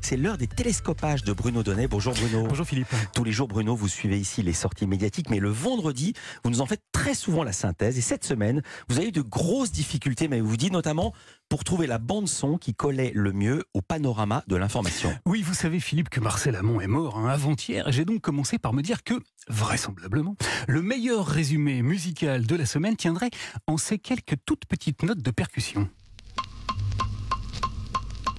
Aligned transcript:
C'est 0.00 0.16
l'heure 0.16 0.38
des 0.38 0.46
télescopages 0.46 1.24
de 1.24 1.32
Bruno 1.32 1.62
Donnet. 1.62 1.88
Bonjour 1.88 2.14
Bruno. 2.14 2.46
Bonjour 2.48 2.66
Philippe. 2.66 2.88
Tous 3.14 3.24
les 3.24 3.32
jours, 3.32 3.48
Bruno, 3.48 3.74
vous 3.74 3.88
suivez 3.88 4.18
ici 4.18 4.42
les 4.42 4.52
sorties 4.52 4.86
médiatiques, 4.86 5.30
mais 5.30 5.38
le 5.38 5.50
vendredi, 5.50 6.14
vous 6.44 6.50
nous 6.50 6.60
en 6.60 6.66
faites 6.66 6.82
très 6.92 7.14
souvent 7.14 7.42
la 7.42 7.52
synthèse. 7.52 7.98
Et 7.98 8.00
cette 8.00 8.24
semaine, 8.24 8.62
vous 8.88 8.98
avez 8.98 9.08
eu 9.08 9.12
de 9.12 9.20
grosses 9.20 9.72
difficultés, 9.72 10.28
mais 10.28 10.40
vous 10.40 10.56
dites 10.56 10.72
notamment 10.72 11.12
pour 11.48 11.64
trouver 11.64 11.86
la 11.86 11.98
bande-son 11.98 12.58
qui 12.58 12.74
collait 12.74 13.12
le 13.14 13.32
mieux 13.32 13.64
au 13.74 13.80
panorama 13.82 14.44
de 14.46 14.56
l'information. 14.56 15.12
Oui, 15.26 15.42
vous 15.42 15.54
savez 15.54 15.80
Philippe 15.80 16.08
que 16.08 16.20
Marcel 16.20 16.54
Amont 16.56 16.80
est 16.80 16.86
mort 16.86 17.18
hein, 17.18 17.28
avant-hier. 17.28 17.90
J'ai 17.90 18.04
donc 18.04 18.20
commencé 18.20 18.58
par 18.58 18.72
me 18.72 18.82
dire 18.82 19.02
que, 19.02 19.14
vraisemblablement, 19.48 20.36
le 20.68 20.82
meilleur 20.82 21.26
résumé 21.26 21.82
musical 21.82 22.46
de 22.46 22.54
la 22.54 22.66
semaine 22.66 22.96
tiendrait 22.96 23.30
en 23.66 23.76
ces 23.76 23.98
quelques 23.98 24.36
toutes 24.46 24.66
petites 24.66 25.02
notes 25.02 25.22
de 25.22 25.30
percussion. 25.30 25.88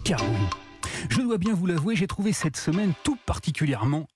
Car 0.03 0.21
oui, 0.23 0.47
je 1.09 1.21
dois 1.21 1.37
bien 1.37 1.53
vous 1.53 1.65
l'avouer, 1.65 1.95
j'ai 1.95 2.07
trouvé 2.07 2.31
cette 2.33 2.57
semaine 2.57 2.93
tout 3.03 3.17
particulièrement 3.25 4.07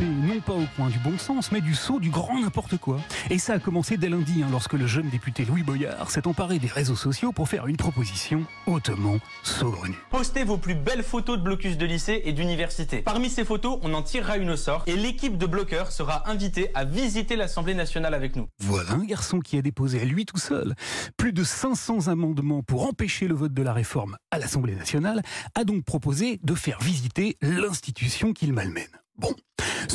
non 0.00 0.40
pas 0.40 0.52
au 0.52 0.64
point 0.76 0.88
du 0.88 0.98
bon 0.98 1.18
sens, 1.18 1.52
mais 1.52 1.60
du 1.60 1.74
saut 1.74 2.00
du 2.00 2.10
grand 2.10 2.40
n'importe 2.40 2.76
quoi. 2.76 2.98
Et 3.30 3.38
ça 3.38 3.54
a 3.54 3.58
commencé 3.58 3.96
dès 3.96 4.08
lundi, 4.08 4.42
hein, 4.42 4.48
lorsque 4.50 4.72
le 4.72 4.86
jeune 4.86 5.08
député 5.08 5.44
Louis 5.44 5.62
Boyard 5.62 6.10
s'est 6.10 6.26
emparé 6.26 6.58
des 6.58 6.66
réseaux 6.66 6.96
sociaux 6.96 7.32
pour 7.32 7.48
faire 7.48 7.66
une 7.66 7.76
proposition 7.76 8.44
hautement 8.66 9.18
saugrenue. 9.42 9.98
Postez 10.10 10.44
vos 10.44 10.58
plus 10.58 10.74
belles 10.74 11.02
photos 11.02 11.38
de 11.38 11.42
blocus 11.42 11.76
de 11.76 11.86
lycée 11.86 12.22
et 12.24 12.32
d'université. 12.32 13.02
Parmi 13.02 13.30
ces 13.30 13.44
photos, 13.44 13.78
on 13.82 13.94
en 13.94 14.02
tirera 14.02 14.36
une 14.36 14.50
au 14.50 14.56
sort 14.56 14.82
et 14.86 14.96
l'équipe 14.96 15.38
de 15.38 15.46
bloqueurs 15.46 15.92
sera 15.92 16.28
invitée 16.28 16.70
à 16.74 16.84
visiter 16.84 17.36
l'Assemblée 17.36 17.74
nationale 17.74 18.14
avec 18.14 18.36
nous. 18.36 18.48
Voilà 18.60 18.92
un 18.92 19.04
garçon 19.04 19.40
qui 19.40 19.56
a 19.56 19.62
déposé 19.62 20.00
à 20.00 20.04
lui 20.04 20.26
tout 20.26 20.38
seul 20.38 20.74
plus 21.16 21.32
de 21.32 21.44
500 21.44 22.08
amendements 22.08 22.62
pour 22.62 22.86
empêcher 22.86 23.28
le 23.28 23.34
vote 23.34 23.54
de 23.54 23.62
la 23.62 23.72
réforme 23.72 24.16
à 24.30 24.38
l'Assemblée 24.38 24.74
nationale, 24.74 25.22
a 25.54 25.64
donc 25.64 25.84
proposé 25.84 26.40
de 26.42 26.54
faire 26.54 26.80
visiter 26.80 27.36
l'institution 27.40 28.32
qu'il 28.32 28.52
malmène. 28.52 28.84
Bon, 29.18 29.34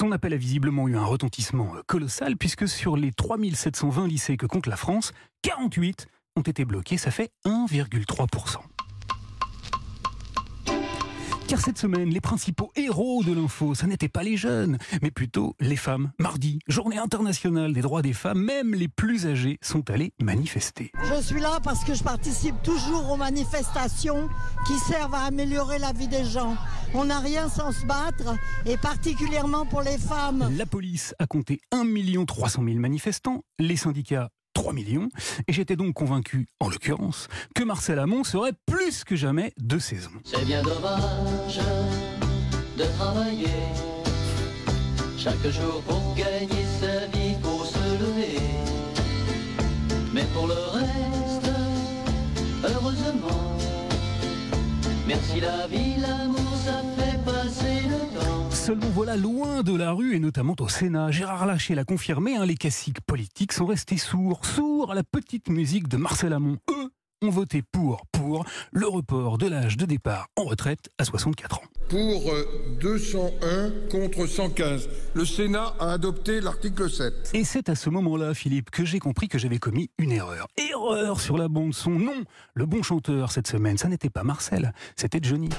son 0.02 0.12
appel 0.12 0.34
a 0.34 0.38
visiblement 0.38 0.88
eu 0.88 0.98
un 0.98 1.06
retentissement 1.06 1.76
euh, 1.76 1.84
colossal 1.86 2.36
puisque 2.36 2.68
sur 2.68 2.98
les 2.98 3.12
3720 3.12 4.08
lycées 4.08 4.36
que 4.36 4.48
compte 4.48 4.66
la 4.66 4.76
France, 4.76 5.14
48 5.44 6.08
ont 6.38 6.42
été 6.42 6.66
bloqués, 6.66 6.98
ça 6.98 7.12
fait 7.12 7.30
1,3%. 7.46 8.58
Car 11.52 11.60
cette 11.60 11.80
semaine, 11.80 12.10
les 12.12 12.22
principaux 12.22 12.72
héros 12.78 13.26
de 13.26 13.34
l'info, 13.34 13.76
ça 13.76 13.86
n'étaient 13.86 14.08
pas 14.08 14.24
les 14.24 14.38
jeunes, 14.38 14.78
mais 15.02 15.12
plutôt 15.12 15.54
les 15.60 15.76
femmes. 15.76 16.14
Mardi, 16.18 16.60
journée 16.70 16.98
internationale 16.98 17.74
des 17.74 17.82
droits 17.82 18.02
des 18.02 18.14
femmes, 18.14 18.42
même 18.42 18.74
les 18.74 18.88
plus 18.88 19.28
âgés 19.28 19.60
sont 19.62 19.90
allés 19.90 20.14
manifester. 20.22 20.94
Je 21.04 21.22
suis 21.22 21.42
là 21.42 21.60
parce 21.62 21.84
que 21.84 21.94
je 21.94 22.04
participe 22.04 22.56
toujours 22.64 23.12
aux 23.12 23.18
manifestations 23.18 24.30
qui 24.66 24.80
servent 24.80 25.14
à 25.14 25.24
améliorer 25.24 25.78
la 25.78 25.92
vie 25.92 26.08
des 26.08 26.24
gens. 26.24 26.56
On 26.94 27.04
n'a 27.04 27.20
rien 27.20 27.50
sans 27.50 27.74
se 27.74 27.86
battre, 27.86 28.34
et 28.66 28.78
particulièrement 28.78 29.66
pour 29.66 29.82
les 29.82 29.98
femmes. 29.98 30.50
La 30.56 30.66
police 30.66 31.14
a 31.20 31.28
compté 31.28 31.60
1 31.74 31.84
300 32.24 32.64
000 32.64 32.78
manifestants, 32.78 33.44
les 33.60 33.76
syndicats 33.76 34.30
3 34.54 34.74
millions, 34.74 35.10
et 35.48 35.54
j'étais 35.54 35.76
donc 35.76 35.94
convaincu, 35.94 36.48
en 36.60 36.70
l'occurrence, 36.70 37.28
que 37.56 37.64
Marcel 37.64 38.00
Amont 38.00 38.24
serait 38.24 38.54
plus 38.66 39.04
que 39.04 39.16
jamais 39.16 39.54
de 39.58 39.80
saison. 39.80 40.12
C'est 40.24 40.46
bien 40.46 40.62
dommage 40.62 41.60
de 42.78 42.84
travailler 42.98 43.48
chaque 45.18 45.48
jour 45.48 45.82
pour 45.88 46.16
gagner 46.16 46.66
sa 46.80 47.06
vie, 47.08 47.36
pour 47.42 47.66
se 47.66 47.78
lever. 47.78 48.40
Mais 50.14 50.26
pour 50.34 50.48
le 50.48 50.54
reste, 50.54 51.52
heureusement, 52.64 53.58
merci 55.08 55.40
la 55.40 55.68
vie, 55.68 55.96
l'amour, 56.00 56.52
ça 56.66 56.82
fait. 56.98 57.01
Seulement 58.62 58.90
voilà, 58.94 59.18
loin 59.18 59.64
de 59.64 59.76
la 59.76 59.92
rue 59.92 60.16
et 60.16 60.20
notamment 60.20 60.56
au 60.60 60.68
Sénat, 60.70 61.10
Gérard 61.10 61.48
Lachel 61.48 61.78
l'a 61.78 61.84
confirmé, 61.84 62.36
hein, 62.36 62.46
les 62.46 62.54
classiques 62.54 63.02
politiques 63.02 63.54
sont 63.54 63.66
restés 63.66 63.98
sourds, 63.98 64.46
sourds 64.46 64.92
à 64.92 64.94
la 64.94 65.02
petite 65.04 65.50
musique 65.50 65.88
de 65.88 65.98
Marcel 65.98 66.32
Amont. 66.32 66.58
Eux 66.70 66.92
ont 67.24 67.32
voté 67.32 67.64
pour, 67.64 68.06
pour 68.12 68.46
le 68.72 68.88
report 68.88 69.40
de 69.40 69.48
l'âge 69.48 69.78
de 69.78 69.88
départ 69.88 70.28
en 70.38 70.44
retraite 70.44 70.90
à 71.00 71.06
64 71.06 71.58
ans. 71.58 71.64
Pour 71.90 72.32
201 72.80 73.90
contre 73.90 74.28
115. 74.28 74.90
Le 75.16 75.26
Sénat 75.26 75.74
a 75.80 75.94
adopté 75.94 76.40
l'article 76.40 76.88
7. 76.88 77.32
Et 77.34 77.44
c'est 77.44 77.68
à 77.68 77.74
ce 77.74 77.90
moment-là, 77.90 78.36
Philippe, 78.36 78.70
que 78.70 78.86
j'ai 78.86 79.00
compris 79.00 79.28
que 79.28 79.40
j'avais 79.40 79.58
commis 79.58 79.90
une 79.98 80.12
erreur. 80.12 80.46
Erreur 80.70 81.20
sur 81.20 81.40
la 81.40 81.48
bande 81.48 81.74
son. 81.74 81.90
Non, 81.90 82.24
le 82.54 82.68
bon 82.68 82.84
chanteur 82.84 83.32
cette 83.32 83.48
semaine, 83.48 83.80
ça 83.80 83.88
n'était 83.88 84.12
pas 84.12 84.24
Marcel, 84.24 84.72
c'était 84.96 85.20
Johnny. 85.20 85.50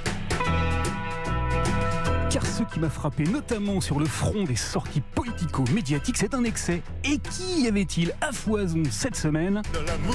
Car 2.33 2.47
ce 2.47 2.63
qui 2.63 2.81
m'a 2.81 2.89
frappé, 2.89 3.25
notamment 3.25 3.83
sur 3.83 3.99
le 3.99 4.07
front 4.07 4.45
des 4.45 4.57
sorties 4.57 5.03
politico-médiatiques, 5.15 6.17
c'est 6.17 6.33
un 6.33 6.45
excès. 6.45 6.83
Et 7.05 7.19
qui 7.19 7.65
y 7.65 7.69
avait-il 7.69 8.15
à 8.23 8.33
foison 8.33 8.85
cette 8.91 9.17
semaine 9.17 9.61
De 9.75 9.79
l'amour, 9.81 10.15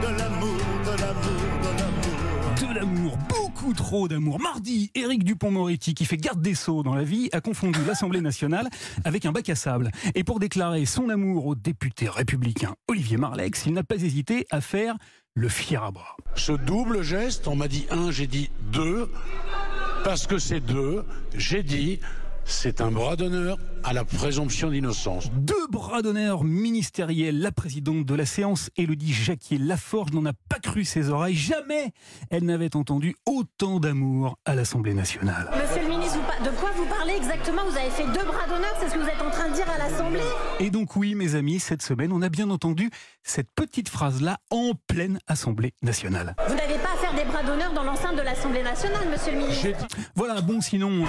de 0.00 0.18
l'amour, 0.18 0.56
de 0.82 1.00
l'amour, 1.02 1.60
de 1.60 1.78
l'amour. 1.78 2.68
De 2.68 2.74
l'amour, 2.74 3.18
beaucoup 3.28 3.74
trop 3.74 4.08
d'amour. 4.08 4.40
Mardi, 4.40 4.90
Éric 4.94 5.24
Dupont-Moretti, 5.24 5.92
qui 5.92 6.06
fait 6.06 6.16
garde 6.16 6.40
des 6.40 6.54
Sceaux 6.54 6.82
dans 6.82 6.94
la 6.94 7.04
vie, 7.04 7.28
a 7.32 7.42
confondu 7.42 7.80
l'Assemblée 7.86 8.22
nationale 8.22 8.70
avec 9.04 9.26
un 9.26 9.32
bac 9.32 9.46
à 9.50 9.56
sable. 9.56 9.90
Et 10.14 10.24
pour 10.24 10.40
déclarer 10.40 10.86
son 10.86 11.10
amour 11.10 11.44
au 11.44 11.54
député 11.54 12.08
républicain 12.08 12.76
Olivier 12.88 13.18
Marlex, 13.18 13.66
il 13.66 13.74
n'a 13.74 13.84
pas 13.84 13.96
hésité 13.96 14.46
à 14.50 14.62
faire 14.62 14.96
le 15.34 15.50
fier 15.50 15.82
à 15.82 15.90
bras. 15.90 16.16
Ce 16.34 16.52
double 16.52 17.02
geste, 17.02 17.46
on 17.46 17.56
m'a 17.56 17.68
dit 17.68 17.84
un, 17.90 18.10
j'ai 18.10 18.26
dit 18.26 18.50
deux 18.72 19.10
parce 20.04 20.26
que 20.26 20.38
c'est 20.38 20.60
deux, 20.60 21.04
j'ai 21.34 21.62
dit, 21.62 21.98
c'est 22.44 22.82
un 22.82 22.90
bras 22.90 23.16
d'honneur 23.16 23.56
à 23.84 23.94
la 23.94 24.04
présomption 24.04 24.70
d'innocence. 24.70 25.30
Deux 25.32 25.66
bras 25.70 26.02
d'honneur 26.02 26.44
ministériels. 26.44 27.40
La 27.40 27.52
présidente 27.52 28.04
de 28.04 28.14
la 28.14 28.26
séance, 28.26 28.70
Élodie 28.76 29.14
Jacquier-Laforge, 29.14 30.12
n'en 30.12 30.26
a 30.26 30.32
pas 30.48 30.58
cru 30.60 30.84
ses 30.84 31.08
oreilles. 31.08 31.34
Jamais 31.34 31.92
elle 32.30 32.44
n'avait 32.44 32.76
entendu 32.76 33.16
autant 33.24 33.80
d'amour 33.80 34.38
à 34.44 34.54
l'Assemblée 34.54 34.92
nationale. 34.92 35.50
Monsieur 35.54 35.82
le 35.82 35.88
ministre, 35.88 36.18
de 36.44 36.50
quoi 36.60 36.70
vous 36.76 36.86
parlez 36.86 37.14
exactement? 37.14 37.62
Vous 37.68 37.76
avez 37.76 37.90
fait 37.90 38.06
deux 38.06 38.26
bras 38.26 38.46
d'honneur, 38.46 38.74
c'est 38.78 38.90
ce 38.90 38.94
que 38.94 38.98
vous 38.98 39.08
êtes 39.08 39.22
en 39.22 39.30
train 39.30 39.48
de 39.48 39.54
dire 39.54 39.66
à 39.70 39.78
l'Assemblée? 39.78 40.20
Et 40.60 40.70
donc 40.70 40.96
oui, 40.96 41.14
mes 41.14 41.34
amis, 41.34 41.60
cette 41.60 41.82
semaine, 41.82 42.12
on 42.12 42.20
a 42.20 42.28
bien 42.28 42.50
entendu 42.50 42.90
cette 43.22 43.48
petite 43.54 43.88
phrase-là 43.88 44.38
en 44.50 44.72
pleine 44.86 45.18
Assemblée 45.28 45.72
nationale. 45.82 46.36
Vous 46.46 46.54
n'avez 46.54 46.74
pas 46.74 46.94
des 47.14 47.24
bras 47.24 47.42
d'honneur 47.42 47.72
dans 47.72 47.84
l'enceinte 47.84 48.16
de 48.16 48.22
l'Assemblée 48.22 48.62
nationale, 48.62 49.08
monsieur 49.10 49.32
le 49.32 49.38
ministre. 49.38 49.86
Voilà, 50.14 50.40
bon, 50.40 50.60
sinon... 50.60 51.04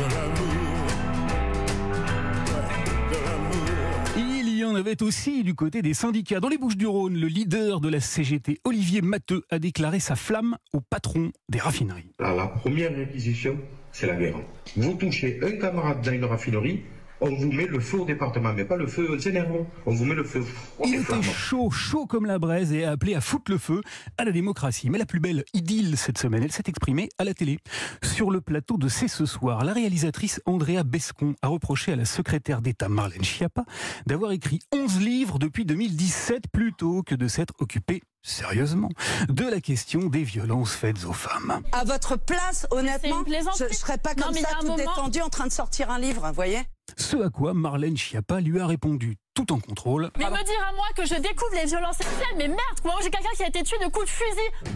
Il 4.17 4.49
y 4.59 4.63
en 4.63 4.75
avait 4.75 5.03
aussi 5.03 5.43
du 5.43 5.53
côté 5.53 5.81
des 5.81 5.93
syndicats. 5.93 6.39
Dans 6.39 6.47
les 6.47 6.57
Bouches 6.57 6.77
du 6.77 6.88
Rhône, 6.88 7.16
le 7.16 7.27
leader 7.27 7.81
de 7.81 7.89
la 7.89 7.99
CGT, 7.99 8.61
Olivier 8.63 9.01
Matteux, 9.01 9.43
a 9.51 9.59
déclaré 9.59 9.99
sa 9.99 10.16
flamme 10.16 10.57
au 10.73 10.79
patron 10.79 11.31
des 11.49 11.59
raffineries. 11.59 12.11
Alors, 12.19 12.35
la 12.35 12.47
première 12.47 12.95
réquisition, 12.95 13.57
c'est 13.91 14.07
la 14.07 14.16
guerre. 14.16 14.37
Vous 14.75 14.93
touchez 14.93 15.39
un 15.43 15.51
camarade 15.59 16.01
dans 16.01 16.11
une 16.11 16.25
raffinerie, 16.25 16.83
on 17.21 17.29
vous 17.29 17.51
met 17.51 17.65
le 17.65 17.79
feu 17.79 17.99
au 17.99 18.05
département, 18.05 18.53
mais 18.53 18.65
pas 18.65 18.75
le 18.77 18.87
feu 18.87 19.09
au 19.09 19.19
Sénégal. 19.19 19.65
On 19.85 19.93
vous 19.93 20.05
met 20.05 20.15
le 20.15 20.23
feu. 20.23 20.43
Il 20.85 20.95
était 20.95 21.21
chaud, 21.21 21.69
chaud 21.71 22.05
comme 22.05 22.25
la 22.25 22.39
braise 22.39 22.73
et 22.73 22.85
a 22.85 22.91
appelé 22.91 23.15
à 23.15 23.21
foutre 23.21 23.51
le 23.51 23.57
feu 23.57 23.81
à 24.17 24.25
la 24.25 24.31
démocratie. 24.31 24.89
Mais 24.89 24.97
la 24.97 25.05
plus 25.05 25.19
belle 25.19 25.43
idylle 25.53 25.97
cette 25.97 26.17
semaine, 26.17 26.43
elle 26.43 26.51
s'est 26.51 26.63
exprimée 26.67 27.09
à 27.17 27.23
la 27.23 27.33
télé. 27.33 27.59
Sur 28.03 28.31
le 28.31 28.41
plateau 28.41 28.77
de 28.77 28.87
C'est 28.87 29.07
ce 29.07 29.25
soir, 29.25 29.63
la 29.63 29.73
réalisatrice 29.73 30.41
Andrea 30.45 30.83
Bescon 30.83 31.35
a 31.41 31.47
reproché 31.47 31.93
à 31.93 31.95
la 31.95 32.05
secrétaire 32.05 32.61
d'État 32.61 32.89
Marlène 32.89 33.23
Schiappa 33.23 33.63
d'avoir 34.05 34.31
écrit 34.31 34.59
11 34.73 34.99
livres 34.99 35.39
depuis 35.39 35.65
2017 35.65 36.47
plutôt 36.51 37.03
que 37.03 37.15
de 37.15 37.27
s'être 37.27 37.53
occupée 37.59 38.01
sérieusement 38.25 38.89
de 39.29 39.43
la 39.43 39.61
question 39.61 40.07
des 40.07 40.23
violences 40.23 40.73
faites 40.73 41.05
aux 41.05 41.13
femmes. 41.13 41.61
À 41.71 41.83
votre 41.83 42.17
place, 42.17 42.66
honnêtement, 42.72 43.23
je 43.57 43.66
ne 43.66 43.69
serais 43.69 43.99
pas 43.99 44.16
comme 44.16 44.34
ça 44.34 44.49
tout 44.59 44.66
moment... 44.66 44.78
détendu 44.78 45.22
en 45.22 45.29
train 45.29 45.45
de 45.45 45.51
sortir 45.51 45.91
un 45.91 45.99
livre, 45.99 46.28
vous 46.28 46.34
voyez 46.34 46.61
Ce 46.97 47.17
à 47.17 47.29
quoi 47.29 47.53
Marlène 47.53 47.97
Schiappa 47.97 48.40
lui 48.40 48.59
a 48.59 48.67
répondu 48.67 49.17
tout 49.34 49.52
en 49.52 49.59
contrôle. 49.59 50.11
Mais 50.17 50.26
me 50.26 50.43
dire 50.43 50.67
à 50.67 50.73
moi 50.73 50.85
que 50.96 51.05
je 51.05 51.16
découvre 51.16 51.55
les 51.55 51.66
violences 51.66 51.97
sexuelles, 51.97 52.35
mais 52.37 52.47
merde, 52.47 52.79
moi 52.84 52.96
j'ai 53.03 53.09
quelqu'un 53.09 53.29
qui 53.35 53.43
a 53.43 53.47
été 53.47 53.64
tué 53.64 53.78
de 53.79 53.90
coups 53.90 54.05
de 54.05 54.09
fusil 54.09 54.76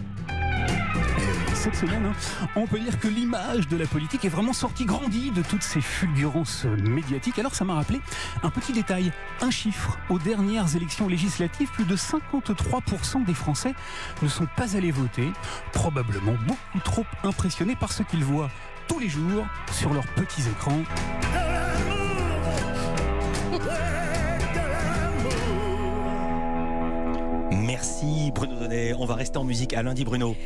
cette 1.59 1.75
semaine, 1.75 2.05
hein, 2.05 2.47
on 2.55 2.65
peut 2.67 2.79
dire 2.79 2.97
que 3.01 3.09
l'image 3.09 3.67
de 3.67 3.75
la 3.75 3.85
politique 3.85 4.23
est 4.23 4.29
vraiment 4.29 4.53
sortie 4.53 4.85
grandie 4.85 5.29
de 5.31 5.41
toutes 5.41 5.61
ces 5.61 5.81
fulgurances 5.81 6.63
médiatiques. 6.63 7.37
Alors 7.37 7.53
ça 7.53 7.65
m'a 7.65 7.73
rappelé 7.73 7.99
un 8.43 8.49
petit 8.49 8.71
détail, 8.71 9.11
un 9.41 9.51
chiffre. 9.51 9.97
Aux 10.09 10.19
dernières 10.19 10.77
élections 10.77 11.09
législatives, 11.09 11.69
plus 11.71 11.83
de 11.83 11.97
53% 11.97 13.25
des 13.25 13.33
Français 13.33 13.73
ne 14.21 14.29
sont 14.29 14.47
pas 14.55 14.77
allés 14.77 14.91
voter, 14.91 15.27
probablement 15.73 16.37
beaucoup 16.47 16.79
trop 16.85 17.05
impressionnés 17.23 17.75
par 17.75 17.91
ce 17.91 18.03
qu'ils 18.03 18.23
voient 18.23 18.49
tous 18.87 18.99
les 18.99 19.09
jours 19.09 19.45
sur 19.73 19.93
leurs 19.93 20.07
petits 20.13 20.43
écrans. 20.49 20.83
Merci 28.01 28.31
Bruno 28.31 28.55
Donnet. 28.55 28.93
On 28.97 29.05
va 29.05 29.15
rester 29.15 29.37
en 29.37 29.43
musique 29.43 29.73
à 29.73 29.83
lundi 29.83 30.05
Bruno. 30.05 30.35